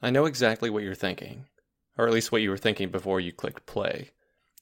I 0.00 0.10
know 0.10 0.26
exactly 0.26 0.70
what 0.70 0.84
you're 0.84 0.94
thinking, 0.94 1.46
or 1.96 2.06
at 2.06 2.12
least 2.12 2.30
what 2.30 2.40
you 2.40 2.50
were 2.50 2.56
thinking 2.56 2.90
before 2.90 3.18
you 3.18 3.32
clicked 3.32 3.66
play. 3.66 4.10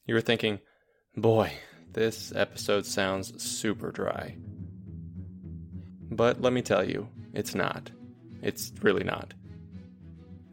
You 0.07 0.15
were 0.15 0.23
thinking, 0.23 0.61
boy, 1.15 1.53
this 1.93 2.33
episode 2.35 2.87
sounds 2.87 3.43
super 3.43 3.91
dry. 3.91 4.37
But 6.11 6.41
let 6.41 6.55
me 6.55 6.63
tell 6.63 6.89
you, 6.89 7.09
it's 7.35 7.55
not. 7.55 7.91
It's 8.43 8.73
really 8.81 9.05
not. 9.05 9.35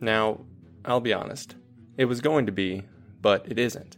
Now, 0.01 0.41
I'll 0.83 0.99
be 0.99 1.13
honest. 1.13 1.55
It 1.97 2.05
was 2.05 2.19
going 2.19 2.45
to 2.47 2.51
be, 2.51 2.83
but 3.21 3.49
it 3.49 3.57
isn't. 3.57 3.97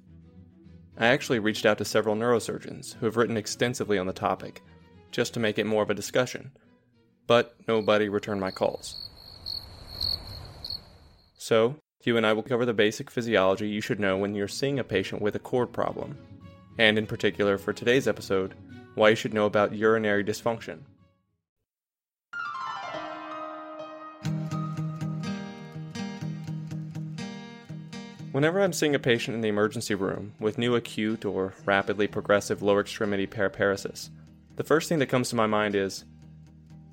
I 1.00 1.08
actually 1.08 1.40
reached 1.40 1.66
out 1.66 1.80
to 1.80 1.86
several 1.86 2.16
neurosurgeons 2.16 2.94
who 2.94 3.08
have 3.08 3.18
written 3.18 3.38
extensively 3.38 3.98
on 3.98 4.06
the 4.06 4.14
topic, 4.14 4.62
just 5.12 5.34
to 5.34 5.40
make 5.40 5.58
it 5.58 5.66
more 5.66 5.82
of 5.82 5.90
a 5.90 5.96
discussion, 5.96 6.52
but 7.26 7.56
nobody 7.68 8.08
returned 8.08 8.40
my 8.40 8.52
calls. 8.52 9.05
So, 11.48 11.76
you 12.04 12.18
and 12.18 12.26
I 12.26 12.34
will 12.34 12.42
cover 12.42 12.66
the 12.66 12.74
basic 12.74 13.12
physiology 13.12 13.70
you 13.70 13.80
should 13.80 14.00
know 14.00 14.18
when 14.18 14.34
you're 14.34 14.48
seeing 14.48 14.80
a 14.80 14.84
patient 14.84 15.22
with 15.22 15.36
a 15.36 15.40
cord 15.40 15.72
problem, 15.72 16.18
and 16.80 16.98
in 16.98 17.06
particular 17.06 17.60
for 17.60 17.72
today's 17.72 18.08
episode, 18.08 18.56
why 18.96 19.10
you 19.10 19.16
should 19.16 19.32
know 19.32 19.46
about 19.46 19.76
urinary 19.76 20.24
dysfunction. 20.24 20.80
Whenever 28.32 28.60
I'm 28.60 28.74
seeing 28.74 28.96
a 28.96 29.00
patient 29.00 29.36
in 29.36 29.42
the 29.42 29.50
emergency 29.50 29.94
room 29.94 30.34
with 30.40 30.58
new 30.58 30.74
acute 30.74 31.26
or 31.26 31.54
rapidly 31.64 32.08
progressive 32.08 32.64
lower 32.64 32.82
extremity 32.82 33.28
paraparesis, 33.28 34.10
the 34.56 34.64
first 34.64 34.90
thing 34.90 34.98
that 34.98 35.10
comes 35.10 35.30
to 35.30 35.36
my 35.36 35.46
mind 35.46 35.76
is 35.76 36.06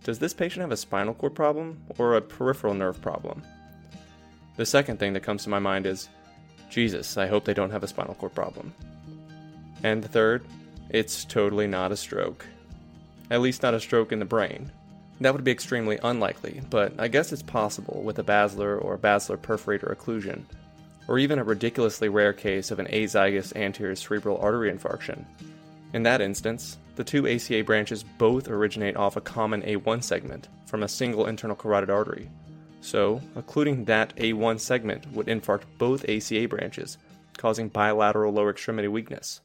Does 0.04 0.18
this 0.18 0.34
patient 0.34 0.60
have 0.60 0.72
a 0.72 0.76
spinal 0.76 1.14
cord 1.14 1.34
problem 1.34 1.80
or 1.96 2.16
a 2.16 2.20
peripheral 2.20 2.74
nerve 2.74 3.00
problem? 3.00 3.42
The 4.56 4.66
second 4.66 4.98
thing 4.98 5.12
that 5.14 5.22
comes 5.22 5.44
to 5.44 5.50
my 5.50 5.58
mind 5.58 5.86
is, 5.86 6.08
Jesus, 6.68 7.16
I 7.16 7.26
hope 7.26 7.44
they 7.44 7.54
don't 7.54 7.70
have 7.70 7.82
a 7.82 7.88
spinal 7.88 8.14
cord 8.14 8.34
problem. 8.34 8.74
And 9.82 10.02
the 10.02 10.08
third, 10.08 10.46
it's 10.90 11.24
totally 11.24 11.66
not 11.66 11.92
a 11.92 11.96
stroke. 11.96 12.46
At 13.30 13.40
least 13.40 13.62
not 13.62 13.74
a 13.74 13.80
stroke 13.80 14.12
in 14.12 14.18
the 14.18 14.24
brain. 14.24 14.70
That 15.20 15.32
would 15.32 15.44
be 15.44 15.50
extremely 15.50 15.98
unlikely, 16.02 16.62
but 16.68 16.92
I 16.98 17.08
guess 17.08 17.32
it's 17.32 17.42
possible 17.42 18.02
with 18.02 18.18
a 18.18 18.22
basilar 18.22 18.78
or 18.78 18.96
basilar 18.98 19.38
perforator 19.38 19.94
occlusion, 19.94 20.42
or 21.08 21.18
even 21.18 21.38
a 21.38 21.44
ridiculously 21.44 22.08
rare 22.08 22.32
case 22.32 22.70
of 22.70 22.78
an 22.78 22.86
azygous 22.86 23.54
anterior 23.54 23.96
cerebral 23.96 24.38
artery 24.38 24.70
infarction. 24.72 25.24
In 25.92 26.02
that 26.02 26.20
instance, 26.20 26.78
the 26.96 27.04
two 27.04 27.28
ACA 27.28 27.62
branches 27.64 28.02
both 28.02 28.48
originate 28.48 28.96
off 28.96 29.16
a 29.16 29.20
common 29.20 29.62
A1 29.62 30.02
segment 30.02 30.48
from 30.66 30.82
a 30.82 30.88
single 30.88 31.26
internal 31.26 31.56
carotid 31.56 31.90
artery, 31.90 32.28
so, 32.82 33.20
occluding 33.36 33.84
that 33.84 34.14
A1 34.16 34.58
segment 34.58 35.06
would 35.12 35.28
infarct 35.28 35.62
both 35.78 36.04
ACA 36.08 36.48
branches, 36.48 36.98
causing 37.38 37.68
bilateral 37.68 38.32
lower 38.32 38.50
extremity 38.50 38.88
weakness. 38.88 39.40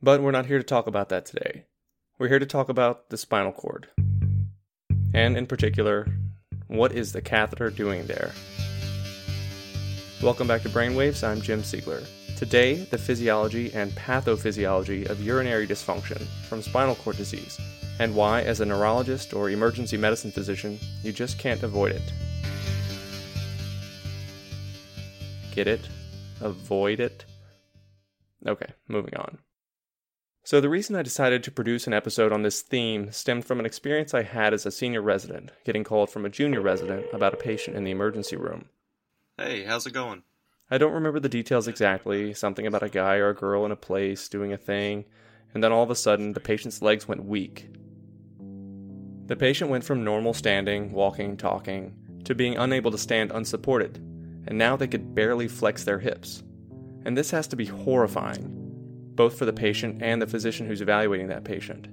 But 0.00 0.22
we're 0.22 0.30
not 0.30 0.46
here 0.46 0.56
to 0.56 0.64
talk 0.64 0.86
about 0.86 1.10
that 1.10 1.26
today. 1.26 1.66
We're 2.18 2.28
here 2.28 2.38
to 2.38 2.46
talk 2.46 2.70
about 2.70 3.10
the 3.10 3.18
spinal 3.18 3.52
cord. 3.52 3.88
And 5.12 5.36
in 5.36 5.46
particular, 5.46 6.08
what 6.66 6.92
is 6.92 7.12
the 7.12 7.20
catheter 7.20 7.68
doing 7.68 8.06
there? 8.06 8.32
Welcome 10.22 10.48
back 10.48 10.62
to 10.62 10.70
Brainwaves. 10.70 11.22
I'm 11.22 11.42
Jim 11.42 11.60
Siegler. 11.60 12.06
Today, 12.38 12.84
the 12.84 12.96
physiology 12.96 13.70
and 13.74 13.92
pathophysiology 13.92 15.10
of 15.10 15.20
urinary 15.22 15.66
dysfunction 15.66 16.22
from 16.48 16.62
spinal 16.62 16.94
cord 16.94 17.18
disease 17.18 17.60
and 17.98 18.14
why, 18.14 18.42
as 18.42 18.60
a 18.60 18.66
neurologist 18.66 19.34
or 19.34 19.50
emergency 19.50 19.96
medicine 19.96 20.30
physician, 20.30 20.78
you 21.02 21.12
just 21.12 21.38
can't 21.38 21.62
avoid 21.62 21.92
it. 21.92 22.12
Get 25.54 25.66
it? 25.66 25.88
Avoid 26.40 27.00
it? 27.00 27.24
Okay, 28.46 28.72
moving 28.88 29.14
on. 29.16 29.38
So, 30.44 30.60
the 30.60 30.68
reason 30.68 30.96
I 30.96 31.02
decided 31.02 31.44
to 31.44 31.52
produce 31.52 31.86
an 31.86 31.92
episode 31.92 32.32
on 32.32 32.42
this 32.42 32.62
theme 32.62 33.12
stemmed 33.12 33.44
from 33.44 33.60
an 33.60 33.66
experience 33.66 34.12
I 34.12 34.24
had 34.24 34.52
as 34.52 34.66
a 34.66 34.72
senior 34.72 35.00
resident, 35.00 35.52
getting 35.64 35.84
called 35.84 36.10
from 36.10 36.24
a 36.24 36.30
junior 36.30 36.60
resident 36.60 37.06
about 37.12 37.34
a 37.34 37.36
patient 37.36 37.76
in 37.76 37.84
the 37.84 37.92
emergency 37.92 38.34
room. 38.34 38.64
Hey, 39.38 39.62
how's 39.64 39.86
it 39.86 39.92
going? 39.92 40.24
I 40.68 40.78
don't 40.78 40.94
remember 40.94 41.20
the 41.20 41.28
details 41.28 41.68
exactly, 41.68 42.34
something 42.34 42.66
about 42.66 42.82
a 42.82 42.88
guy 42.88 43.16
or 43.16 43.28
a 43.28 43.34
girl 43.34 43.64
in 43.64 43.72
a 43.72 43.76
place 43.76 44.28
doing 44.28 44.52
a 44.52 44.56
thing, 44.56 45.04
and 45.54 45.62
then 45.62 45.70
all 45.70 45.82
of 45.84 45.90
a 45.90 45.94
sudden 45.94 46.32
the 46.32 46.40
patient's 46.40 46.82
legs 46.82 47.06
went 47.06 47.24
weak, 47.24 47.68
the 49.32 49.36
patient 49.36 49.70
went 49.70 49.82
from 49.82 50.04
normal 50.04 50.34
standing, 50.34 50.92
walking, 50.92 51.38
talking, 51.38 51.94
to 52.24 52.34
being 52.34 52.58
unable 52.58 52.90
to 52.90 52.98
stand 52.98 53.32
unsupported, 53.32 53.96
and 54.46 54.58
now 54.58 54.76
they 54.76 54.86
could 54.86 55.14
barely 55.14 55.48
flex 55.48 55.84
their 55.84 55.98
hips. 55.98 56.42
And 57.06 57.16
this 57.16 57.30
has 57.30 57.46
to 57.46 57.56
be 57.56 57.64
horrifying, 57.64 58.44
both 59.14 59.38
for 59.38 59.46
the 59.46 59.52
patient 59.54 60.02
and 60.02 60.20
the 60.20 60.26
physician 60.26 60.66
who's 60.66 60.82
evaluating 60.82 61.28
that 61.28 61.44
patient. 61.44 61.86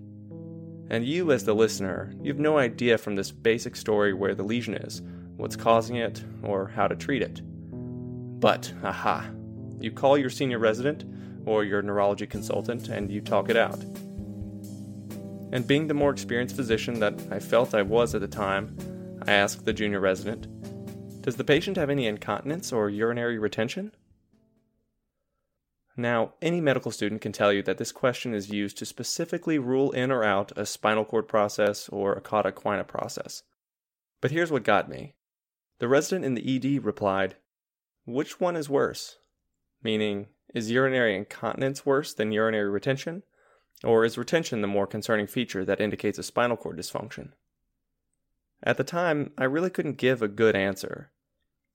And 0.90 1.06
you, 1.06 1.32
as 1.32 1.46
the 1.46 1.56
listener, 1.56 2.12
you 2.22 2.30
have 2.30 2.42
no 2.42 2.58
idea 2.58 2.98
from 2.98 3.16
this 3.16 3.32
basic 3.32 3.78
story 3.78 4.14
where 4.14 4.36
the 4.36 4.44
lesion 4.44 4.74
is, 4.74 5.02
what's 5.38 5.56
causing 5.56 5.96
it, 5.96 6.22
or 6.44 6.68
how 6.68 6.90
to 6.90 6.96
treat 6.98 7.22
it. 7.22 7.40
But, 8.42 8.74
aha, 8.84 9.30
you 9.80 9.92
call 9.92 10.18
your 10.18 10.30
senior 10.30 10.60
resident 10.60 11.06
or 11.46 11.64
your 11.64 11.82
neurology 11.84 12.28
consultant 12.28 12.90
and 12.90 13.10
you 13.10 13.22
talk 13.22 13.48
it 13.50 13.56
out. 13.56 13.82
And 15.52 15.68
being 15.68 15.88
the 15.88 15.94
more 15.94 16.12
experienced 16.12 16.56
physician 16.56 17.00
that 17.00 17.20
I 17.32 17.40
felt 17.40 17.74
I 17.74 17.82
was 17.82 18.14
at 18.14 18.22
the 18.22 18.28
time, 18.28 18.76
I 19.28 19.32
asked 19.32 19.66
the 19.66 19.74
junior 19.74 20.00
resident 20.00 20.48
Does 21.22 21.36
the 21.36 21.44
patient 21.44 21.78
have 21.78 21.90
any 21.90 22.06
incontinence 22.06 22.72
or 22.72 22.90
urinary 22.90 23.38
retention? 23.38 23.92
Now, 25.98 26.34
any 26.42 26.62
medical 26.62 26.92
student 26.92 27.22
can 27.22 27.34
tell 27.34 27.52
you 27.52 27.62
that 27.64 27.78
this 27.78 27.92
question 27.92 28.34
is 28.34 28.50
used 28.50 28.78
to 28.78 28.86
specifically 28.86 29.60
rule 29.60 29.92
in 29.92 30.12
or 30.12 30.24
out 30.24 30.54
a 30.56 30.66
spinal 30.66 31.04
cord 31.04 31.28
process 31.28 31.90
or 31.90 32.14
a 32.14 32.22
cauda 32.22 32.54
equina 32.54 32.88
process. 32.88 33.44
But 34.22 34.32
here's 34.32 34.52
what 34.52 34.64
got 34.64 34.88
me. 34.88 35.16
The 35.80 35.90
resident 35.90 36.24
in 36.24 36.36
the 36.36 36.56
ED 36.56 36.86
replied, 36.86 37.36
Which 38.06 38.40
one 38.40 38.56
is 38.56 38.70
worse? 38.70 39.18
Meaning, 39.84 40.28
is 40.54 40.72
urinary 40.72 41.16
incontinence 41.16 41.86
worse 41.86 42.14
than 42.14 42.32
urinary 42.32 42.70
retention? 42.70 43.24
Or 43.84 44.04
is 44.04 44.18
retention 44.18 44.62
the 44.62 44.68
more 44.68 44.88
concerning 44.88 45.28
feature 45.28 45.64
that 45.64 45.80
indicates 45.80 46.18
a 46.18 46.24
spinal 46.24 46.58
cord 46.58 46.78
dysfunction? 46.78 47.32
At 48.62 48.78
the 48.78 48.84
time, 48.84 49.32
I 49.38 49.46
really 49.46 49.70
couldn't 49.70 49.98
give 49.98 50.22
a 50.22 50.28
good 50.28 50.56
answer. 50.56 51.12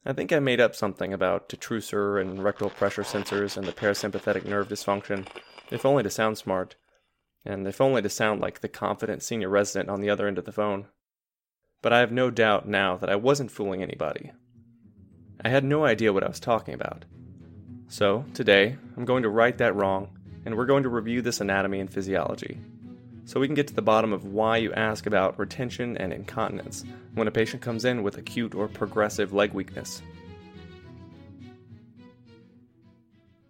I 0.05 0.13
think 0.13 0.33
I 0.33 0.39
made 0.39 0.61
up 0.61 0.75
something 0.75 1.15
about 1.15 1.49
detrusor 1.49 2.21
and 2.21 2.45
rectal 2.45 2.69
pressure 2.69 3.05
sensors 3.05 3.57
and 3.57 3.67
the 3.67 3.73
parasympathetic 3.73 4.45
nerve 4.45 4.69
dysfunction, 4.69 5.27
if 5.71 5.87
only 5.87 6.03
to 6.03 6.11
sound 6.11 6.37
smart, 6.37 6.77
and 7.43 7.67
if 7.67 7.81
only 7.81 8.03
to 8.03 8.11
sound 8.11 8.43
like 8.43 8.61
the 8.61 8.69
confident 8.69 9.23
senior 9.23 9.49
resident 9.49 9.89
on 9.89 10.03
the 10.03 10.11
other 10.11 10.29
end 10.29 10.37
of 10.37 10.45
the 10.45 10.53
phone. 10.53 10.89
But 11.81 11.95
I 11.95 12.01
have 12.01 12.13
no 12.13 12.31
doubt 12.31 12.69
now 12.69 12.99
that 12.99 13.09
I 13.09 13.17
wasn't 13.17 13.51
fooling 13.51 13.83
anybody. 13.83 14.33
I 15.43 15.49
had 15.49 15.65
no 15.65 15.87
idea 15.87 16.13
what 16.13 16.25
I 16.25 16.29
was 16.29 16.41
talking 16.41 16.75
about. 16.75 17.07
So, 17.89 18.27
today, 18.35 18.77
I'm 18.97 19.05
going 19.07 19.23
to 19.23 19.29
right 19.29 19.57
that 19.59 19.75
wrong 19.75 20.19
and 20.45 20.57
we're 20.57 20.67
going 20.67 20.83
to 20.83 20.89
review 20.89 21.23
this 21.23 21.41
anatomy 21.41 21.81
and 21.81 21.93
physiology. 21.93 22.59
So 23.27 23.41
we 23.41 23.49
can 23.49 23.55
get 23.55 23.69
to 23.69 23.75
the 23.75 23.83
bottom 23.83 24.13
of 24.13 24.27
why 24.27 24.59
you 24.59 24.73
ask 24.75 25.07
about 25.07 25.39
retention 25.39 25.97
and 25.97 26.13
incontinence 26.13 26.85
when 27.15 27.27
a 27.27 27.33
patient 27.33 27.63
comes 27.63 27.85
in 27.85 28.03
with 28.03 28.19
acute 28.19 28.55
or 28.55 28.69
progressive 28.69 29.33
leg 29.33 29.55
weakness. 29.55 30.03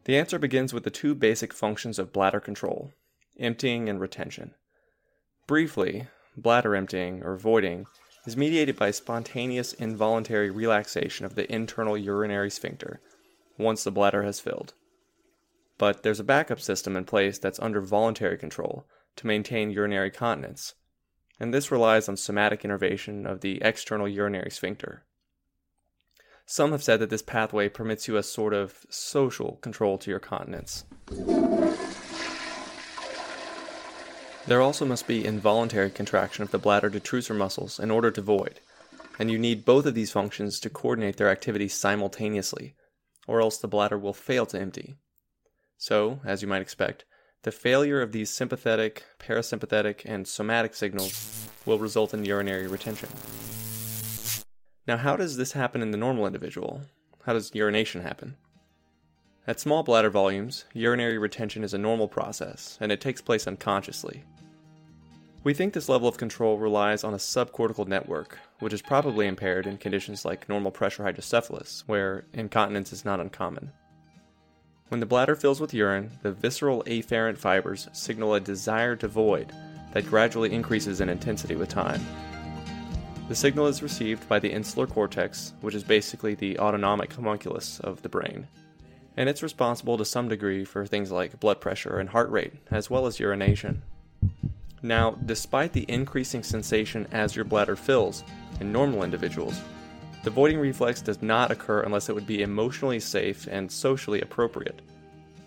The 0.05 0.17
answer 0.19 0.39
begins 0.39 0.73
with 0.73 0.85
the 0.85 0.91
two 0.91 1.15
basic 1.15 1.53
functions 1.53 1.99
of 1.99 2.13
bladder 2.13 2.41
control 2.41 2.93
emptying 3.41 3.89
and 3.89 4.01
retention. 4.01 4.55
Briefly, 5.49 6.07
bladder 6.37 6.77
emptying 6.77 7.25
or 7.25 7.37
voiding 7.37 7.87
is 8.27 8.37
mediated 8.37 8.77
by 8.77 8.93
spontaneous 8.93 9.73
involuntary 9.73 10.51
relaxation 10.51 11.27
of 11.27 11.35
the 11.35 11.53
internal 11.53 11.99
urinary 11.99 12.51
sphincter 12.51 13.01
once 13.59 13.83
the 13.83 13.91
bladder 13.91 14.23
has 14.23 14.39
filled 14.39 14.73
but 15.79 16.03
there's 16.03 16.21
a 16.21 16.25
backup 16.25 16.61
system 16.61 16.97
in 16.97 17.05
place 17.05 17.39
that's 17.39 17.59
under 17.61 17.81
voluntary 17.81 18.39
control 18.39 18.87
to 19.17 19.27
maintain 19.27 19.71
urinary 19.71 20.11
continence, 20.11 20.75
and 21.41 21.53
this 21.53 21.71
relies 21.71 22.09
on 22.09 22.17
somatic 22.17 22.65
innervation 22.65 23.27
of 23.27 23.41
the 23.41 23.61
external 23.63 24.09
urinary 24.09 24.51
sphincter. 24.51 25.05
Some 26.47 26.73
have 26.73 26.83
said 26.83 27.01
that 27.01 27.11
this 27.11 27.23
pathway 27.23 27.69
permits 27.69 28.07
you 28.07 28.17
a 28.17 28.23
sort 28.23 28.53
of 28.53 28.85
social 28.91 29.57
control 29.63 29.97
to 29.99 30.11
your 30.11 30.21
continence. 30.21 30.85
There 34.47 34.61
also 34.61 34.85
must 34.85 35.07
be 35.07 35.25
involuntary 35.25 35.91
contraction 35.91 36.43
of 36.43 36.51
the 36.51 36.59
bladder 36.59 36.91
detrusor 36.91 37.35
muscles 37.35 37.81
in 37.81 37.91
order 37.91 38.11
to 38.11 38.21
void, 38.21 38.61
and 39.19 39.31
you 39.31 39.39
need 39.39 39.65
both 39.65 39.87
of 39.87 39.95
these 39.95 40.13
functions 40.13 40.61
to 40.61 40.69
coordinate 40.69 41.17
their 41.17 41.31
activity 41.31 41.67
simultaneously, 41.67 42.75
or 43.27 43.41
else 43.41 43.57
the 43.57 43.69
bladder 43.69 43.99
will 43.99 44.13
fail 44.13 44.45
to 44.47 44.61
empty. 44.61 44.97
So, 45.77 46.21
as 46.25 46.43
you 46.43 46.49
might 46.49 46.63
expect, 46.63 47.05
the 47.43 47.53
failure 47.53 48.01
of 48.01 48.13
these 48.13 48.31
sympathetic, 48.31 49.05
parasympathetic, 49.19 50.03
and 50.07 50.27
somatic 50.27 50.75
signals 50.75 51.49
will 51.67 51.79
result 51.79 52.15
in 52.15 52.25
urinary 52.25 52.67
retention. 52.67 53.11
Now, 54.87 54.97
how 54.97 55.17
does 55.17 55.37
this 55.37 55.53
happen 55.53 55.83
in 55.83 55.91
the 55.91 55.99
normal 55.99 56.27
individual? 56.27 56.83
How 57.25 57.33
does 57.33 57.55
urination 57.55 58.03
happen? 58.03 58.37
At 59.47 59.61
small 59.61 59.83
bladder 59.83 60.09
volumes, 60.09 60.65
urinary 60.73 61.19
retention 61.19 61.65
is 61.65 61.75
a 61.75 61.79
normal 61.79 62.09
process, 62.09 62.79
and 62.81 62.91
it 62.91 63.03
takes 63.03 63.21
place 63.21 63.47
unconsciously. 63.47 64.25
We 65.43 65.53
think 65.53 65.75
this 65.75 65.91
level 65.91 66.09
of 66.09 66.17
control 66.17 66.57
relies 66.57 67.05
on 67.05 67.13
a 67.13 67.19
subcortical 67.19 67.87
network, 67.87 68.39
which 68.61 68.73
is 68.73 68.81
probably 68.81 69.27
impaired 69.27 69.67
in 69.67 69.77
conditions 69.77 70.25
like 70.25 70.49
normal 70.49 70.71
pressure 70.71 71.05
hydrocephalus, 71.05 71.85
where 71.87 72.25
incontinence 72.33 72.91
is 72.91 73.05
not 73.05 73.21
uncommon. 73.21 73.71
When 74.89 75.01
the 75.01 75.07
bladder 75.07 75.35
fills 75.35 75.61
with 75.61 75.75
urine, 75.75 76.11
the 76.23 76.33
visceral 76.33 76.83
afferent 76.85 77.39
fibers 77.39 77.89
signal 77.93 78.35
a 78.35 78.41
desire 78.41 78.97
to 78.97 79.09
void 79.09 79.53
that 79.93 80.07
gradually 80.07 80.53
increases 80.53 81.01
in 81.01 81.09
intensity 81.09 81.57
with 81.57 81.69
time. 81.69 82.05
The 83.29 83.35
signal 83.35 83.67
is 83.67 83.83
received 83.83 84.29
by 84.29 84.39
the 84.39 84.53
insular 84.53 84.87
cortex, 84.87 85.55
which 85.61 85.75
is 85.75 85.85
basically 85.85 86.35
the 86.35 86.59
autonomic 86.59 87.13
homunculus 87.13 87.81
of 87.81 88.03
the 88.03 88.09
brain 88.09 88.47
and 89.17 89.29
it's 89.29 89.43
responsible 89.43 89.97
to 89.99 90.05
some 90.05 90.29
degree 90.29 90.65
for 90.65 90.87
things 90.87 91.11
like 91.11 91.41
blood 91.41 91.61
pressure 91.61 91.99
and 91.99 92.09
heart 92.09 92.31
rate, 92.31 92.53
as 92.71 92.91
well 92.91 93.07
as 93.07 93.21
urination. 93.21 93.83
Now, 94.83 95.13
despite 95.25 95.73
the 95.73 95.87
increasing 95.89 96.43
sensation 96.43 97.07
as 97.13 97.37
your 97.37 97.45
bladder 97.45 97.77
fills 97.77 98.25
in 98.61 98.73
normal 98.73 99.03
individuals, 99.03 99.61
the 100.25 100.31
voiding 100.31 100.59
reflex 100.59 101.03
does 101.03 101.21
not 101.21 101.51
occur 101.51 101.83
unless 101.83 102.09
it 102.09 102.15
would 102.15 102.27
be 102.27 102.43
emotionally 102.43 102.99
safe 102.99 103.47
and 103.47 103.71
socially 103.71 104.23
appropriate. 104.23 104.81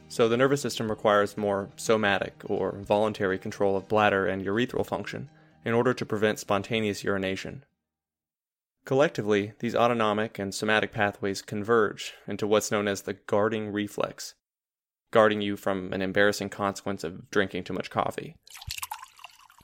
So, 0.07 0.29
the 0.29 0.37
nervous 0.37 0.61
system 0.61 0.87
requires 0.89 1.35
more 1.35 1.69
somatic 1.75 2.43
or 2.45 2.77
voluntary 2.79 3.39
control 3.39 3.75
of 3.75 3.87
bladder 3.87 4.27
and 4.27 4.45
urethral 4.45 4.85
function 4.85 5.29
in 5.65 5.73
order 5.73 5.95
to 5.95 6.05
prevent 6.05 6.39
spontaneous 6.39 7.03
urination. 7.03 7.65
Collectively, 8.85 9.53
these 9.59 9.75
autonomic 9.75 10.37
and 10.39 10.53
somatic 10.53 10.93
pathways 10.93 11.41
converge 11.41 12.13
into 12.27 12.45
what's 12.47 12.71
known 12.71 12.87
as 12.87 13.01
the 13.01 13.13
guarding 13.13 13.73
reflex, 13.73 14.35
guarding 15.11 15.41
you 15.41 15.57
from 15.57 15.91
an 15.91 16.03
embarrassing 16.03 16.49
consequence 16.49 17.03
of 17.03 17.29
drinking 17.31 17.63
too 17.63 17.73
much 17.73 17.89
coffee. 17.89 18.35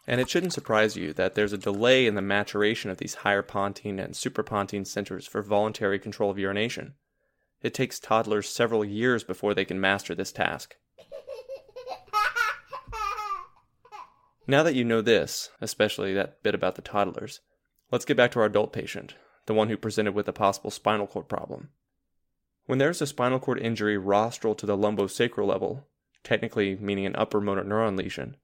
And 0.06 0.20
it 0.20 0.30
shouldn't 0.30 0.54
surprise 0.54 0.96
you 0.96 1.14
that 1.14 1.36
there's 1.36 1.54
a 1.54 1.58
delay 1.58 2.06
in 2.06 2.16
the 2.16 2.22
maturation 2.22 2.90
of 2.92 2.98
these 2.98 3.16
higher 3.16 3.42
pontine 3.42 4.00
and 4.00 4.14
suprapontine 4.14 4.86
centers 4.86 5.26
for 5.26 5.42
voluntary 5.42 6.00
control 6.00 6.30
of 6.30 6.38
urination. 6.38 6.96
It 7.62 7.74
takes 7.74 8.00
toddlers 8.00 8.50
several 8.50 8.84
years 8.84 9.24
before 9.24 9.54
they 9.54 9.66
can 9.66 9.80
master 9.80 10.14
this 10.14 10.32
task. 10.32 10.76
Now 14.46 14.62
that 14.64 14.76
you 14.76 14.84
know 14.84 15.00
this, 15.00 15.52
especially 15.62 16.14
that 16.16 16.44
bit 16.44 16.54
about 16.54 16.76
the 16.76 16.82
toddlers, 16.82 17.40
Let's 17.94 18.06
get 18.06 18.18
back 18.18 18.32
to 18.32 18.40
our 18.40 18.48
adult 18.48 18.74
patient, 18.74 19.14
the 19.46 19.54
one 19.54 19.70
who 19.70 19.78
presented 19.78 20.16
with 20.16 20.28
a 20.28 20.34
possible 20.34 20.72
spinal 20.72 21.06
cord 21.06 21.30
problem. 21.30 21.70
When 22.66 22.80
there 22.80 22.90
is 22.90 23.04
a 23.04 23.06
spinal 23.06 23.40
cord 23.40 23.60
injury 23.60 24.00
rostral 24.00 24.56
to 24.56 24.66
the 24.66 24.76
lumbosacral 24.76 25.46
level, 25.46 25.86
technically 26.24 26.76
meaning 26.76 27.06
an 27.06 27.16
upper 27.16 27.40
motor 27.40 27.64
neuron 27.64 27.96
lesion, 27.96 28.38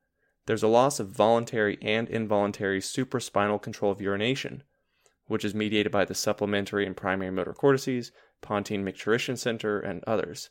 there's 0.49 0.63
a 0.63 0.67
loss 0.67 0.99
of 0.99 1.09
voluntary 1.09 1.77
and 1.79 2.09
involuntary 2.09 2.79
supraspinal 2.79 3.61
control 3.61 3.91
of 3.91 4.01
urination, 4.01 4.63
which 5.27 5.45
is 5.45 5.53
mediated 5.53 5.91
by 5.91 6.03
the 6.03 6.15
supplementary 6.15 6.87
and 6.87 6.97
primary 6.97 7.29
motor 7.29 7.53
cortices, 7.53 8.11
pontine 8.41 8.83
micturition 8.83 9.37
center, 9.37 9.79
and 9.79 10.03
others. 10.05 10.49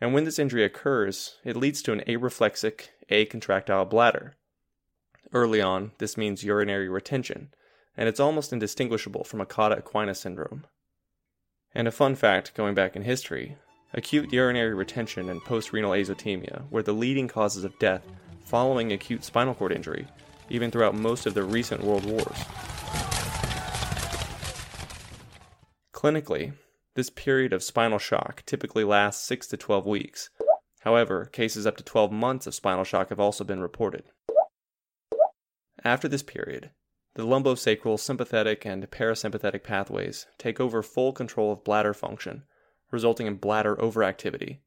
And 0.00 0.14
when 0.14 0.24
this 0.24 0.38
injury 0.38 0.64
occurs, 0.64 1.36
it 1.44 1.58
leads 1.58 1.82
to 1.82 1.92
an 1.92 2.00
areflexic, 2.06 2.88
acontractile 3.10 3.90
bladder. 3.90 4.38
Early 5.34 5.60
on, 5.60 5.92
this 5.98 6.16
means 6.16 6.42
urinary 6.42 6.88
retention, 6.88 7.52
and 7.94 8.08
it's 8.08 8.18
almost 8.18 8.50
indistinguishable 8.50 9.24
from 9.24 9.42
a 9.42 9.46
cauda 9.46 9.82
equina 9.82 10.16
syndrome. 10.16 10.64
And 11.74 11.86
a 11.86 11.92
fun 11.92 12.14
fact 12.14 12.54
going 12.54 12.74
back 12.74 12.96
in 12.96 13.02
history 13.02 13.58
acute 13.92 14.32
urinary 14.32 14.72
retention 14.72 15.28
and 15.28 15.44
postrenal 15.44 15.90
azotemia 15.90 16.62
were 16.70 16.82
the 16.82 16.94
leading 16.94 17.28
causes 17.28 17.62
of 17.62 17.78
death 17.78 18.06
following 18.44 18.92
acute 18.92 19.24
spinal 19.24 19.54
cord 19.54 19.72
injury, 19.72 20.06
even 20.50 20.70
throughout 20.70 20.94
most 20.94 21.26
of 21.26 21.34
the 21.34 21.42
recent 21.42 21.82
world 21.82 22.04
wars. 22.04 22.38
Clinically, 25.92 26.52
this 26.94 27.10
period 27.10 27.52
of 27.52 27.62
spinal 27.62 27.98
shock 27.98 28.42
typically 28.44 28.84
lasts 28.84 29.24
6 29.26 29.46
to 29.48 29.56
12 29.56 29.86
weeks. 29.86 30.30
However, 30.80 31.26
cases 31.26 31.66
up 31.66 31.76
to 31.76 31.84
12 31.84 32.10
months 32.10 32.46
of 32.46 32.54
spinal 32.54 32.84
shock 32.84 33.08
have 33.10 33.20
also 33.20 33.44
been 33.44 33.60
reported. 33.60 34.04
After 35.84 36.08
this 36.08 36.22
period, 36.22 36.70
the 37.14 37.26
lumbosacral 37.26 38.00
sympathetic 38.00 38.64
and 38.66 38.90
parasympathetic 38.90 39.62
pathways 39.62 40.26
take 40.38 40.60
over 40.60 40.82
full 40.82 41.12
control 41.12 41.52
of 41.52 41.64
bladder 41.64 41.94
function, 41.94 42.44
resulting 42.90 43.26
in 43.26 43.36
bladder 43.36 43.76
overactivity, 43.76 44.58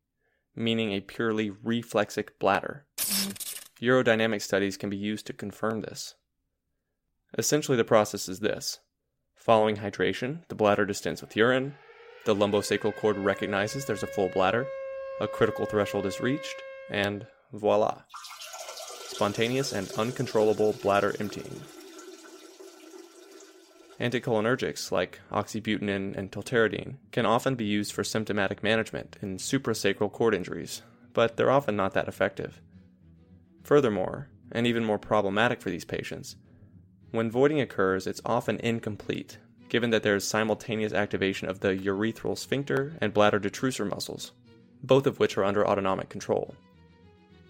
meaning 0.56 0.92
a 0.92 1.02
purely 1.02 1.50
reflexic 1.50 2.40
bladder. 2.40 2.86
Urodynamic 3.82 4.42
studies 4.42 4.78
can 4.78 4.90
be 4.90 4.98
used 4.98 5.28
to 5.28 5.34
confirm 5.34 5.82
this. 5.82 6.16
Essentially, 7.38 7.78
the 7.78 7.84
process 7.84 8.30
is 8.30 8.40
this 8.40 8.80
following 9.36 9.78
hydration, 9.78 10.48
the 10.48 10.56
bladder 10.56 10.86
distends 10.86 11.22
with 11.22 11.36
urine, 11.36 11.76
the 12.26 12.36
lumbosacral 12.36 12.96
cord 12.96 13.18
recognizes 13.18 13.86
there's 13.86 14.02
a 14.02 14.08
full 14.08 14.30
bladder, 14.30 14.66
a 15.22 15.28
critical 15.28 15.66
threshold 15.66 16.06
is 16.06 16.20
reached, 16.20 16.56
and 16.90 17.28
voila! 17.54 18.02
Spontaneous 19.08 19.72
and 19.72 19.92
uncontrollable 19.98 20.74
bladder 20.82 21.16
emptying. 21.20 21.62
Anticholinergics 24.00 24.92
like 24.92 25.22
oxybutynin 25.32 26.18
and 26.18 26.32
tolterodine 26.32 26.98
can 27.12 27.26
often 27.26 27.56
be 27.56 27.64
used 27.64 27.94
for 27.94 28.04
symptomatic 28.04 28.64
management 28.64 29.18
in 29.22 29.38
suprasacral 29.38 30.12
cord 30.12 30.34
injuries, 30.34 30.82
but 31.14 31.38
they're 31.38 31.52
often 31.52 31.76
not 31.76 31.94
that 31.94 32.08
effective. 32.08 32.62
Furthermore, 33.66 34.30
and 34.52 34.68
even 34.68 34.86
more 34.86 35.00
problematic 35.00 35.60
for 35.60 35.72
these 35.72 35.86
patients, 35.86 36.36
when 37.10 37.32
voiding 37.32 37.60
occurs, 37.60 38.06
it's 38.06 38.22
often 38.24 38.60
incomplete, 38.60 39.40
given 39.70 39.90
that 39.90 40.04
there 40.04 40.16
is 40.16 40.24
simultaneous 40.24 40.94
activation 40.94 41.50
of 41.50 41.62
the 41.62 41.70
urethral 41.70 42.38
sphincter 42.38 42.96
and 43.02 43.12
bladder 43.12 43.40
detrusor 43.40 43.90
muscles, 43.90 44.34
both 44.84 45.08
of 45.08 45.18
which 45.18 45.36
are 45.36 45.44
under 45.44 45.68
autonomic 45.68 46.10
control. 46.10 46.54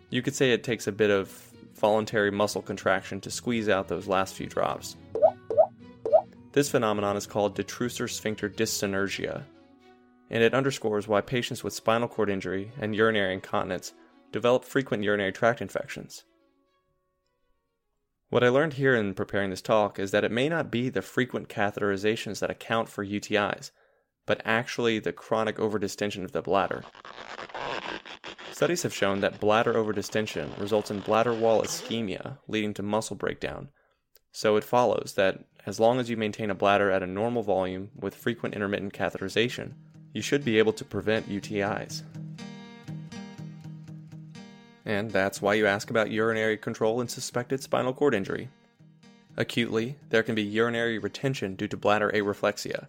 You 0.09 0.21
could 0.21 0.33
say 0.33 0.53
it 0.53 0.63
takes 0.63 0.87
a 0.87 0.93
bit 0.93 1.09
of 1.09 1.27
voluntary 1.73 2.31
muscle 2.31 2.61
contraction 2.61 3.19
to 3.19 3.29
squeeze 3.29 3.67
out 3.67 3.89
those 3.89 4.07
last 4.07 4.35
few 4.35 4.47
drops. 4.47 4.95
This 6.53 6.69
phenomenon 6.71 7.17
is 7.17 7.27
called 7.27 7.57
detrusor 7.57 8.09
sphincter 8.09 8.49
dyssynergia, 8.49 9.43
and 10.29 10.41
it 10.41 10.53
underscores 10.53 11.09
why 11.09 11.19
patients 11.19 11.61
with 11.61 11.73
spinal 11.73 12.07
cord 12.07 12.29
injury 12.29 12.71
and 12.79 12.95
urinary 12.95 13.33
incontinence 13.33 13.91
develop 14.31 14.63
frequent 14.63 15.03
urinary 15.03 15.31
tract 15.31 15.61
infections. 15.61 16.23
What 18.29 18.43
I 18.43 18.49
learned 18.49 18.73
here 18.73 18.95
in 18.95 19.13
preparing 19.13 19.49
this 19.49 19.61
talk 19.61 19.99
is 19.99 20.11
that 20.11 20.23
it 20.23 20.31
may 20.31 20.49
not 20.49 20.71
be 20.71 20.89
the 20.89 21.01
frequent 21.01 21.47
catheterizations 21.47 22.39
that 22.39 22.49
account 22.49 22.89
for 22.89 23.05
UTIs, 23.05 23.71
but 24.25 24.41
actually 24.43 24.99
the 24.99 25.13
chronic 25.13 25.57
overdistension 25.57 26.23
of 26.23 26.31
the 26.31 26.41
bladder. 26.41 26.83
Studies 28.51 28.83
have 28.83 28.93
shown 28.93 29.19
that 29.19 29.39
bladder 29.39 29.73
overdistension 29.73 30.57
results 30.59 30.89
in 30.89 31.01
bladder 31.01 31.33
wall 31.33 31.61
ischemia, 31.61 32.37
leading 32.47 32.73
to 32.73 32.83
muscle 32.83 33.15
breakdown. 33.15 33.69
So 34.31 34.55
it 34.55 34.63
follows 34.63 35.13
that 35.17 35.45
as 35.65 35.79
long 35.79 35.99
as 35.99 36.09
you 36.09 36.17
maintain 36.17 36.49
a 36.49 36.55
bladder 36.55 36.91
at 36.91 37.03
a 37.03 37.07
normal 37.07 37.43
volume 37.43 37.91
with 37.95 38.15
frequent 38.15 38.55
intermittent 38.55 38.93
catheterization, 38.93 39.73
you 40.13 40.21
should 40.21 40.43
be 40.45 40.57
able 40.57 40.73
to 40.73 40.85
prevent 40.85 41.29
UTIs. 41.29 42.03
And 44.85 45.11
that's 45.11 45.41
why 45.41 45.55
you 45.55 45.65
ask 45.65 45.89
about 45.89 46.11
urinary 46.11 46.57
control 46.57 47.01
in 47.01 47.07
suspected 47.07 47.61
spinal 47.63 47.93
cord 47.93 48.13
injury. 48.13 48.49
Acutely, 49.37 49.95
there 50.09 50.23
can 50.23 50.35
be 50.35 50.43
urinary 50.43 50.99
retention 50.99 51.55
due 51.55 51.67
to 51.67 51.77
bladder 51.77 52.11
areflexia. 52.13 52.87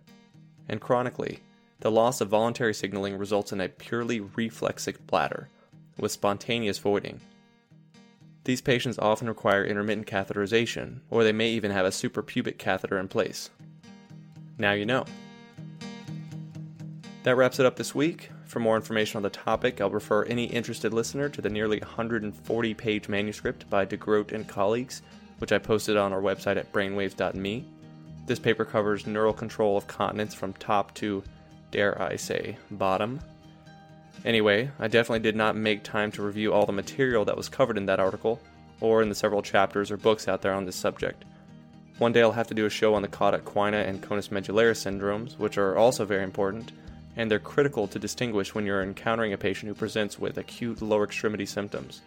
And 0.68 0.80
chronically, 0.80 1.40
the 1.80 1.90
loss 1.90 2.20
of 2.20 2.28
voluntary 2.28 2.74
signaling 2.74 3.16
results 3.16 3.52
in 3.52 3.60
a 3.60 3.68
purely 3.68 4.20
reflexic 4.20 5.06
bladder, 5.06 5.48
with 5.98 6.12
spontaneous 6.12 6.78
voiding 6.78 7.20
these 8.46 8.60
patients 8.60 8.96
often 9.00 9.26
require 9.26 9.64
intermittent 9.64 10.06
catheterization, 10.06 11.00
or 11.10 11.24
they 11.24 11.32
may 11.32 11.50
even 11.50 11.72
have 11.72 11.84
a 11.84 11.90
suprapubic 11.90 12.58
catheter 12.58 12.96
in 12.96 13.08
place. 13.08 13.50
Now 14.56 14.70
you 14.70 14.86
know. 14.86 15.04
That 17.24 17.34
wraps 17.34 17.58
it 17.58 17.66
up 17.66 17.74
this 17.74 17.92
week. 17.92 18.30
For 18.46 18.60
more 18.60 18.76
information 18.76 19.16
on 19.16 19.22
the 19.22 19.30
topic, 19.30 19.80
I'll 19.80 19.90
refer 19.90 20.24
any 20.24 20.44
interested 20.44 20.94
listener 20.94 21.28
to 21.28 21.42
the 21.42 21.50
nearly 21.50 21.80
140 21.80 22.74
page 22.74 23.08
manuscript 23.08 23.68
by 23.68 23.84
de 23.84 23.96
Groat 23.96 24.30
and 24.32 24.46
colleagues, 24.46 25.02
which 25.38 25.52
I 25.52 25.58
posted 25.58 25.96
on 25.96 26.12
our 26.12 26.22
website 26.22 26.56
at 26.56 26.72
brainwaves.me. 26.72 27.64
This 28.26 28.38
paper 28.38 28.64
covers 28.64 29.06
neural 29.06 29.32
control 29.32 29.76
of 29.76 29.88
continence 29.88 30.32
from 30.32 30.52
top 30.54 30.94
to, 30.94 31.24
dare 31.70 32.00
I 32.00 32.16
say, 32.16 32.56
bottom. 32.70 33.20
Anyway, 34.24 34.70
I 34.78 34.88
definitely 34.88 35.20
did 35.20 35.36
not 35.36 35.56
make 35.56 35.82
time 35.82 36.10
to 36.12 36.22
review 36.22 36.52
all 36.52 36.66
the 36.66 36.72
material 36.72 37.24
that 37.24 37.36
was 37.36 37.48
covered 37.48 37.76
in 37.76 37.86
that 37.86 38.00
article, 38.00 38.40
or 38.80 39.02
in 39.02 39.08
the 39.08 39.14
several 39.14 39.42
chapters 39.42 39.90
or 39.90 39.96
books 39.96 40.28
out 40.28 40.42
there 40.42 40.54
on 40.54 40.64
this 40.64 40.76
subject. 40.76 41.24
One 41.98 42.12
day 42.12 42.22
I'll 42.22 42.32
have 42.32 42.48
to 42.48 42.54
do 42.54 42.66
a 42.66 42.70
show 42.70 42.94
on 42.94 43.02
the 43.02 43.08
cauda 43.08 43.40
equina 43.40 43.86
and 43.86 44.02
conus 44.02 44.28
medullaris 44.28 44.84
syndromes, 44.84 45.38
which 45.38 45.58
are 45.58 45.76
also 45.76 46.04
very 46.04 46.24
important, 46.24 46.72
and 47.16 47.30
they're 47.30 47.38
critical 47.38 47.88
to 47.88 47.98
distinguish 47.98 48.54
when 48.54 48.66
you're 48.66 48.82
encountering 48.82 49.32
a 49.32 49.38
patient 49.38 49.68
who 49.68 49.74
presents 49.74 50.18
with 50.18 50.38
acute 50.38 50.82
lower 50.82 51.04
extremity 51.04 51.46
symptoms. 51.46 52.02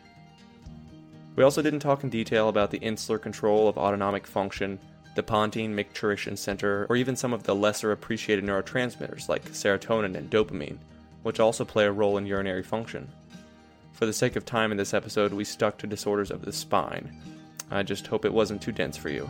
We 1.35 1.43
also 1.43 1.61
didn't 1.61 1.79
talk 1.79 2.03
in 2.03 2.09
detail 2.09 2.49
about 2.49 2.71
the 2.71 2.79
insular 2.79 3.17
control 3.17 3.67
of 3.67 3.77
autonomic 3.77 4.27
function, 4.27 4.79
the 5.15 5.23
pontine 5.23 5.75
micturition 5.75 6.37
center, 6.37 6.85
or 6.89 6.95
even 6.95 7.15
some 7.15 7.33
of 7.33 7.43
the 7.43 7.55
lesser 7.55 7.91
appreciated 7.91 8.45
neurotransmitters 8.45 9.29
like 9.29 9.49
serotonin 9.51 10.15
and 10.15 10.29
dopamine, 10.29 10.77
which 11.23 11.39
also 11.39 11.65
play 11.65 11.85
a 11.85 11.91
role 11.91 12.17
in 12.17 12.25
urinary 12.25 12.63
function. 12.63 13.07
For 13.93 14.05
the 14.05 14.13
sake 14.13 14.35
of 14.35 14.45
time 14.45 14.71
in 14.71 14.77
this 14.77 14.93
episode, 14.93 15.33
we 15.33 15.43
stuck 15.43 15.77
to 15.79 15.87
disorders 15.87 16.31
of 16.31 16.45
the 16.45 16.53
spine. 16.53 17.21
I 17.71 17.83
just 17.83 18.07
hope 18.07 18.25
it 18.25 18.33
wasn't 18.33 18.61
too 18.61 18.71
dense 18.71 18.97
for 18.97 19.09
you. 19.09 19.29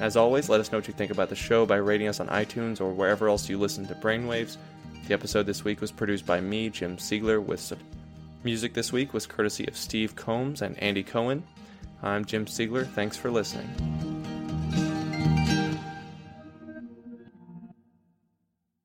As 0.00 0.16
always, 0.16 0.48
let 0.48 0.60
us 0.60 0.70
know 0.70 0.78
what 0.78 0.86
you 0.86 0.94
think 0.94 1.10
about 1.10 1.28
the 1.28 1.34
show 1.34 1.66
by 1.66 1.76
rating 1.76 2.06
us 2.06 2.20
on 2.20 2.28
iTunes 2.28 2.80
or 2.80 2.92
wherever 2.92 3.28
else 3.28 3.48
you 3.48 3.58
listen 3.58 3.86
to 3.86 3.94
Brainwaves. 3.96 4.56
The 5.08 5.14
episode 5.14 5.46
this 5.46 5.64
week 5.64 5.80
was 5.80 5.90
produced 5.90 6.24
by 6.24 6.40
me, 6.40 6.70
Jim 6.70 6.96
Siegler, 6.98 7.42
with 7.42 7.72
music 8.44 8.74
this 8.74 8.92
week 8.92 9.12
was 9.12 9.26
courtesy 9.26 9.66
of 9.66 9.76
Steve 9.76 10.14
Combs 10.14 10.62
and 10.62 10.78
Andy 10.78 11.02
Cohen. 11.02 11.42
I'm 12.02 12.24
Jim 12.24 12.46
Siegler. 12.46 12.86
Thanks 12.92 13.16
for 13.16 13.30
listening. 13.30 13.97